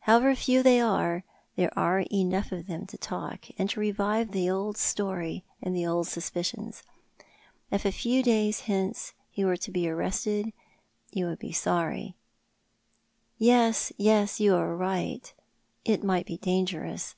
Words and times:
However 0.00 0.34
few 0.34 0.62
they 0.62 0.80
are, 0.80 1.24
there 1.56 1.70
are 1.78 2.04
enough 2.10 2.52
of 2.52 2.66
them 2.68 2.86
to 2.86 2.96
talk, 2.96 3.44
and 3.58 3.68
to 3.68 3.80
revive 3.80 4.30
the 4.32 4.48
old 4.48 4.78
story 4.78 5.44
and 5.60 5.76
the 5.76 5.86
old 5.86 6.06
suspicions. 6.08 6.82
If 7.70 7.84
a 7.84 7.92
few 7.92 8.22
days 8.22 8.60
hence 8.60 9.12
he 9.30 9.44
were 9.44 9.58
to 9.58 9.70
be 9.70 9.86
arrested, 9.86 10.54
you 11.12 11.26
would 11.26 11.38
be 11.38 11.52
sorry 11.52 12.14
""Yes, 13.38 13.92
yes. 13.98 14.40
You 14.40 14.54
are 14.54 14.74
right. 14.74 15.30
It 15.84 16.02
might 16.02 16.24
be 16.24 16.38
dangerous. 16.38 17.14